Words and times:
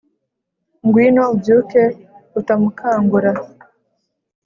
ngwino 0.85 1.21
ubyuke 1.33 1.83
uta 2.39 2.53
mukangura 2.61 3.31